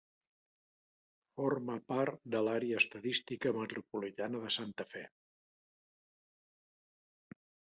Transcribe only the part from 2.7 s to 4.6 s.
Estadística Metropolitana de